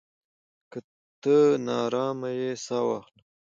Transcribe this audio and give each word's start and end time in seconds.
که 0.71 0.79
ته 1.21 1.35
ناارام 1.65 2.19
يې، 2.39 2.51
ساه 2.65 2.83
واخله. 2.87 3.21